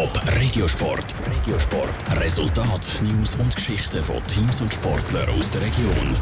Top 0.00 0.22
Regiosport. 0.40 1.14
Regiosport. 1.30 2.22
Resultat, 2.22 2.98
News 3.02 3.34
und 3.34 3.54
Geschichten 3.54 4.02
von 4.02 4.16
Teams 4.28 4.62
und 4.62 4.72
Sportlern 4.72 5.28
aus 5.28 5.50
der 5.50 5.60
Region. 5.60 6.16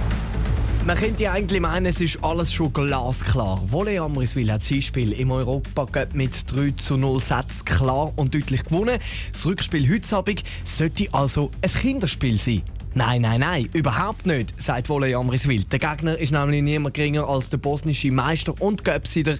Man 0.84 0.96
könnte 0.96 1.30
eigentlich 1.30 1.60
meinen, 1.60 1.86
es 1.86 2.00
ist 2.00 2.18
alles 2.24 2.52
schon 2.52 2.72
glasklar. 2.72 3.62
Volley 3.70 3.98
Amriswil 3.98 4.50
hat 4.50 4.64
sein 4.64 4.82
Spiel 4.82 5.12
im 5.12 5.30
Europa 5.30 5.86
mit 6.14 6.50
3 6.50 6.72
zu 6.72 6.96
0 6.96 7.22
Sätzen 7.22 7.64
klar 7.66 8.12
und 8.16 8.34
deutlich 8.34 8.64
gewonnen. 8.64 8.98
Das 9.30 9.46
Rückspiel 9.46 9.88
heute 9.88 10.16
Abend 10.16 10.42
sollte 10.64 11.06
also 11.12 11.52
ein 11.62 11.70
Kinderspiel 11.70 12.36
sein. 12.36 12.62
Nein, 12.98 13.22
nein, 13.22 13.38
nein, 13.38 13.68
überhaupt 13.74 14.26
nicht, 14.26 14.60
sagt 14.60 14.88
Volley 14.88 15.14
Amriswil. 15.14 15.62
Der 15.62 15.78
Gegner 15.78 16.18
ist 16.18 16.32
nämlich 16.32 16.64
niemand 16.64 16.94
geringer 16.94 17.28
als 17.28 17.48
der 17.48 17.58
bosnische 17.58 18.10
Meister 18.10 18.60
und 18.60 18.82
Göpsieger, 18.84 19.36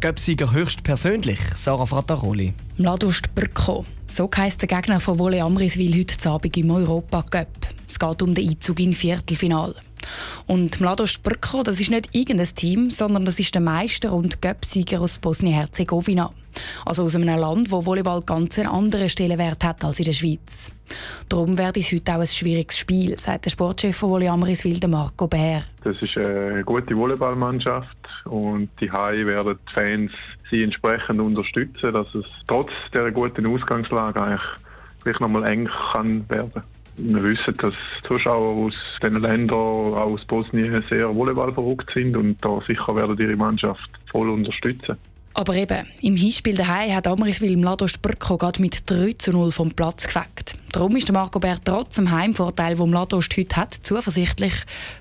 Göpsieger 0.00 0.50
höchstpersönlich, 0.50 1.38
Sarah 1.56 1.84
Frattaroli. 1.84 2.54
Mladost 2.78 3.34
Brko. 3.34 3.84
So 4.08 4.30
heisst 4.34 4.62
der 4.62 4.68
Gegner 4.68 4.98
von 4.98 5.18
Volley 5.18 5.40
Amriswil 5.40 5.94
heute 5.94 6.30
Abend 6.30 6.56
im 6.56 6.70
Europa 6.70 7.22
Cup. 7.24 7.48
Es 7.86 7.98
geht 7.98 8.22
um 8.22 8.34
den 8.34 8.48
Einzug 8.48 8.80
in 8.80 8.94
Viertelfinale. 8.94 9.74
Und 10.46 10.80
Mlado 10.80 11.04
Sprko, 11.04 11.64
das 11.64 11.78
ist 11.78 11.90
nicht 11.90 12.14
irgendein 12.14 12.54
Team, 12.54 12.88
sondern 12.88 13.26
das 13.26 13.38
ist 13.38 13.52
der 13.52 13.60
Meister 13.60 14.14
und 14.14 14.40
Göpsieger 14.40 15.02
aus 15.02 15.18
Bosnien-Herzegowina. 15.18 16.32
Also 16.84 17.04
aus 17.04 17.14
einem 17.14 17.38
Land, 17.38 17.70
wo 17.70 17.84
Volleyball 17.84 18.22
ganz 18.22 18.58
einen 18.58 18.68
anderen 18.68 19.08
Stellenwert 19.08 19.64
hat 19.64 19.84
als 19.84 19.98
in 19.98 20.06
der 20.06 20.12
Schweiz. 20.12 20.70
Darum 21.28 21.58
wird 21.58 21.76
es 21.76 21.90
heute 21.90 22.14
auch 22.14 22.20
ein 22.20 22.26
schwieriges 22.26 22.78
Spiel, 22.78 23.18
sagt 23.18 23.46
der 23.46 23.50
Sportchef 23.50 23.96
von 23.96 24.10
Volley 24.10 24.28
Amriswil, 24.28 24.78
Marco 24.86 25.26
Bär. 25.26 25.62
Das 25.82 26.00
ist 26.00 26.16
eine 26.16 26.62
gute 26.64 26.96
Volleyballmannschaft 26.96 27.96
und 28.24 28.68
die 28.80 28.90
Hai 28.90 29.26
werden 29.26 29.58
die 29.68 29.72
Fans 29.72 30.12
sie 30.50 30.62
entsprechend 30.62 31.20
unterstützen, 31.20 31.92
dass 31.92 32.14
es 32.14 32.24
trotz 32.46 32.72
der 32.92 33.10
guten 33.10 33.46
Ausgangslage 33.46 34.22
eigentlich 34.22 34.40
vielleicht 35.02 35.20
nochmal 35.20 35.44
eng 35.44 35.68
kann 35.92 36.28
werden. 36.28 36.62
Wir 36.98 37.22
wissen, 37.22 37.54
dass 37.58 37.74
Zuschauer 38.06 38.66
aus 38.66 38.74
diesen 39.02 39.20
Ländern, 39.20 39.58
auch 39.58 40.12
aus 40.12 40.24
Bosnien, 40.24 40.82
sehr 40.88 41.14
Volleyball 41.14 41.52
verrückt 41.52 41.90
sind 41.92 42.16
und 42.16 42.42
da 42.42 42.60
sicher 42.60 42.96
werden 42.96 43.18
ihre 43.18 43.36
Mannschaft 43.36 43.90
voll 44.10 44.30
unterstützen. 44.30 44.96
Aber 45.38 45.54
eben, 45.54 45.86
im 46.00 46.16
Hinspiel 46.16 46.56
daheim 46.56 46.94
hat 46.94 47.06
Amriswil 47.06 47.58
Mladoš 47.58 47.98
Brko 47.98 48.38
gerade 48.38 48.58
mit 48.58 48.90
3 48.90 49.12
zu 49.18 49.32
0 49.32 49.52
vom 49.52 49.70
Platz 49.70 50.06
gefegt. 50.06 50.56
Darum 50.72 50.96
ist 50.96 51.12
Marco 51.12 51.38
Bär 51.38 51.58
trotz 51.62 51.96
dem 51.96 52.10
Heimvorteil, 52.10 52.74
den 52.74 52.88
Mladoš 52.88 53.28
heute 53.36 53.56
hat, 53.56 53.74
zuversichtlich, 53.74 54.54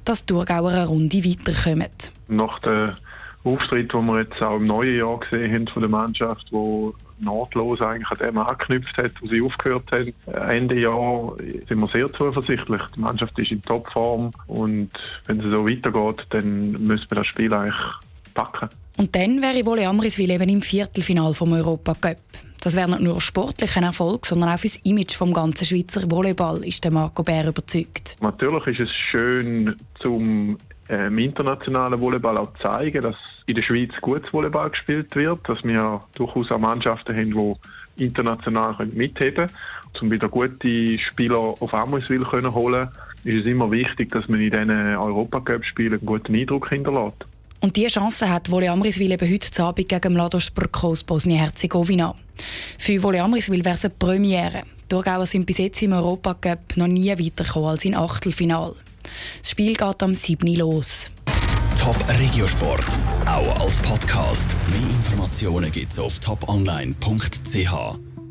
dass 0.03 0.25
die 0.25 0.33
Thurgauer 0.33 0.71
eine 0.71 0.87
Runde 0.87 1.23
weiterkommen. 1.23 1.87
Nach 2.27 2.59
dem 2.59 2.97
Auftritt, 3.45 3.93
den 3.93 4.05
wir 4.07 4.23
jetzt 4.23 4.41
auch 4.41 4.57
im 4.57 4.67
neuen 4.67 4.97
Jahr 4.97 5.17
gesehen 5.21 5.53
haben 5.53 5.67
von 5.67 5.81
der 5.81 5.89
Mannschaft, 5.89 6.47
wo 6.51 6.93
nahtlos 7.19 7.79
eigentlich 7.79 8.11
an 8.11 8.17
dem 8.17 8.37
angeknüpft 8.37 8.97
hat, 8.97 9.13
wo 9.21 9.27
sie 9.27 9.41
aufgehört 9.41 9.89
haben. 9.93 10.13
Ende 10.49 10.77
Jahr 10.77 11.33
sind 11.69 11.79
wir 11.79 11.87
sehr 11.87 12.11
zuversichtlich. 12.11 12.81
Die 12.93 12.99
Mannschaft 12.99 13.39
ist 13.39 13.51
in 13.51 13.61
Topform 13.61 14.31
und 14.47 14.91
wenn 15.27 15.39
es 15.39 15.49
so 15.49 15.65
weitergeht, 15.65 16.27
dann 16.31 16.71
müssen 16.71 17.09
wir 17.09 17.15
das 17.15 17.27
Spiel 17.27 17.53
eigentlich 17.53 17.77
packen. 18.35 18.69
Und 18.97 19.15
dann 19.15 19.41
wäre 19.41 19.65
wohl 19.65 19.79
Amriswil 19.79 20.29
eben 20.29 20.49
im 20.49 20.61
Viertelfinal 20.61 21.33
vom 21.33 21.53
Europa 21.53 21.95
Cup. 21.95 22.17
Das 22.61 22.75
wäre 22.75 22.89
nicht 22.89 23.01
nur 23.01 23.21
sportlich 23.21 23.75
ein 23.77 23.83
Erfolg, 23.83 24.25
sondern 24.25 24.49
auch 24.49 24.59
fürs 24.59 24.77
Image 24.83 25.15
vom 25.15 25.33
ganzen 25.33 25.65
Schweizer 25.65 26.09
Volleyball, 26.09 26.63
ist 26.63 26.83
der 26.83 26.91
Marco 26.91 27.23
Bär 27.23 27.47
überzeugt. 27.47 28.15
Natürlich 28.21 28.79
ist 28.79 28.89
es 28.89 28.95
schön, 28.95 29.75
zum 29.99 30.57
äh, 30.89 31.07
im 31.07 31.17
internationalen 31.17 31.99
Volleyball 31.99 32.37
auch 32.37 32.53
zeigen, 32.61 33.01
dass 33.01 33.15
in 33.45 33.55
der 33.55 33.61
Schweiz 33.61 33.99
gutes 34.01 34.31
Volleyball 34.31 34.69
gespielt 34.69 35.15
wird, 35.15 35.47
dass 35.47 35.63
wir 35.63 36.01
durchaus 36.15 36.51
auch 36.51 36.59
Mannschaften 36.59 37.15
haben, 37.15 37.57
die 37.97 38.03
international 38.03 38.75
mitheben 38.93 39.47
können. 39.47 40.01
Um 40.01 40.11
wieder 40.11 40.27
gute 40.27 40.97
Spieler 40.99 41.37
auf 41.37 41.73
Amriswil 41.73 42.25
holen 42.31 42.51
können, 42.53 42.89
ist 43.23 43.41
es 43.41 43.45
immer 43.45 43.71
wichtig, 43.71 44.11
dass 44.11 44.27
man 44.27 44.41
in 44.41 44.51
diesen 44.51 44.69
Europacup-Spielen 44.69 45.99
einen 45.99 46.05
guten 46.05 46.35
Eindruck 46.35 46.69
hinterlässt. 46.69 47.25
Und 47.65 47.75
diese 47.75 47.87
Chance 47.87 48.29
hat 48.29 48.51
Volley 48.51 48.67
Amriswil 48.67 49.11
eben 49.11 49.27
heute 49.27 49.63
Abend 49.63 49.89
gegen 49.89 50.13
Mladoš 50.13 50.51
Brko 50.51 50.89
aus 50.89 51.03
Bosnien-Herzegowina. 51.03 52.13
Für 52.77 53.01
Volley 53.01 53.19
Amriswil 53.19 53.65
wäre 53.65 53.73
es 53.73 53.83
eine 53.83 53.95
Premiere. 53.97 54.61
Die 54.83 54.89
Thurgauer 54.89 55.25
sind 55.25 55.47
bis 55.47 55.57
jetzt 55.57 55.81
im 55.81 55.93
Europacup 55.93 56.77
noch 56.77 56.85
nie 56.85 57.09
weitergekommen 57.09 57.69
als 57.69 57.83
im 57.83 57.95
Achtelfinal. 57.95 58.75
Das 59.41 59.49
Spiel 59.49 59.73
geht 59.73 60.03
am 60.03 60.13
7. 60.13 60.47
los. 60.55 61.09
Top 61.79 61.97
Regiosport, 62.19 62.85
auch 63.25 63.59
als 63.59 63.77
Podcast. 63.77 64.55
Mehr 64.69 64.87
Informationen 64.87 65.71
gibt's 65.71 65.97
auf 65.97 66.19
toponline.ch. 66.19 68.14